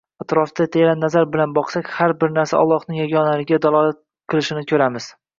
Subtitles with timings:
[0.23, 3.99] Atrofga teran nazar bilan boqsak, har bir narsa Allohning yagonaligiga dalolat
[4.33, 5.11] qilishini ko‘ramiz.